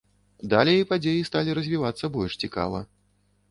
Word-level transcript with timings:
Далей 0.53 0.81
падзеі 0.91 1.27
сталі 1.29 1.55
развівацца 1.61 2.11
больш 2.19 2.41
цікава. 2.47 2.83